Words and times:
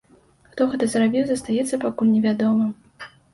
Хто 0.53 0.65
гэта 0.71 0.87
зрабіў, 0.93 1.25
застаецца 1.27 1.79
пакуль 1.85 2.11
не 2.15 2.23
вядомым. 2.25 2.73